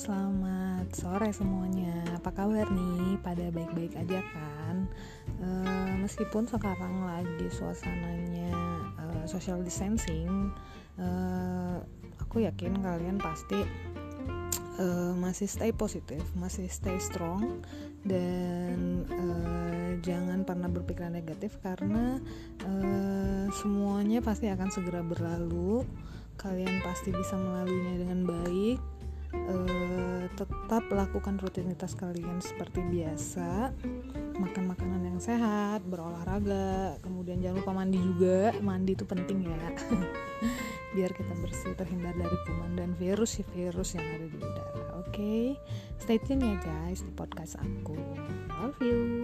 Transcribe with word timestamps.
Selamat 0.00 0.88
sore 0.96 1.28
semuanya. 1.28 1.92
Apa 2.16 2.32
kabar 2.32 2.64
nih? 2.72 3.20
Pada 3.20 3.52
baik-baik 3.52 4.00
aja 4.00 4.24
kan? 4.32 4.88
Uh, 5.36 5.92
meskipun 6.00 6.48
sekarang 6.48 7.04
lagi 7.04 7.52
suasananya 7.52 8.48
uh, 8.96 9.24
social 9.28 9.60
distancing, 9.60 10.56
uh, 10.96 11.84
aku 12.16 12.48
yakin 12.48 12.80
kalian 12.80 13.20
pasti 13.20 13.60
uh, 14.80 15.12
masih 15.20 15.44
stay 15.44 15.68
positif, 15.68 16.24
masih 16.32 16.72
stay 16.72 16.96
strong 16.96 17.60
dan 18.00 19.04
uh, 19.04 20.00
jangan 20.00 20.48
pernah 20.48 20.72
berpikiran 20.72 21.12
negatif 21.12 21.60
karena 21.60 22.16
uh, 22.64 23.52
semuanya 23.52 24.24
pasti 24.24 24.48
akan 24.48 24.72
segera 24.72 25.04
berlalu. 25.04 25.84
Kalian 26.40 26.80
pasti 26.80 27.12
bisa 27.12 27.36
melaluinya 27.36 28.00
dengan 28.00 28.24
baik 28.24 28.39
tetap 30.70 30.86
lakukan 30.94 31.34
rutinitas 31.42 31.98
kalian 31.98 32.38
seperti 32.38 32.78
biasa. 32.78 33.74
Makan 34.38 34.70
makanan 34.70 35.02
yang 35.02 35.18
sehat 35.18 35.82
berolahraga 35.82 36.94
kemudian 37.02 37.42
jangan 37.42 37.58
lupa 37.58 37.74
mandi 37.74 37.98
juga. 37.98 38.54
Mandi 38.62 38.94
itu 38.94 39.02
penting 39.02 39.50
ya. 39.50 39.58
Biar 40.94 41.10
kita 41.10 41.34
bersih 41.42 41.74
terhindar 41.74 42.14
dari 42.14 42.38
kuman 42.46 42.78
dan 42.78 42.94
virus 42.94 43.42
virus 43.50 43.98
yang 43.98 44.06
ada 44.14 44.26
di 44.30 44.38
udara. 44.38 45.02
Oke? 45.02 45.10
Okay? 45.10 45.46
stay 45.98 46.22
tune 46.22 46.38
ya 46.38 46.54
guys 46.62 47.02
di 47.02 47.10
podcast 47.18 47.58
aku. 47.58 47.98
Love 48.54 48.78
you 48.78 49.19